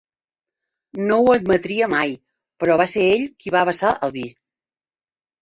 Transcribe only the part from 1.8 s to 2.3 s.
mai,